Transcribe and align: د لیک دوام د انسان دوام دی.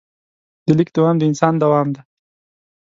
د 0.67 0.69
لیک 0.77 0.89
دوام 0.97 1.15
د 1.19 1.23
انسان 1.29 1.53
دوام 1.63 1.87
دی. 1.95 2.01